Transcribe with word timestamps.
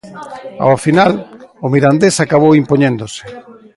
Ao 0.65 0.75
final, 0.85 1.11
o 1.65 1.67
Mirandés 1.73 2.15
acabou 2.19 2.51
impoñéndose. 2.61 3.23